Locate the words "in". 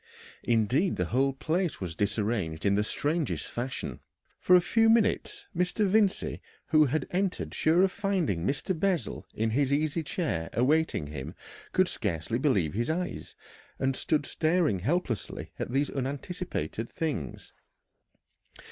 2.65-2.73, 9.35-9.51